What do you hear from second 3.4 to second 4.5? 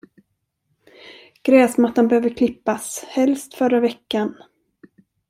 förra veckan.